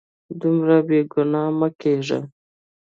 [0.41, 2.19] دومره بې ګناه مه کیږه